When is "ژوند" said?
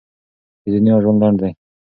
1.03-1.19